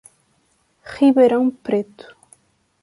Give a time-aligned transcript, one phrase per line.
[0.95, 2.17] Ribeirão Preto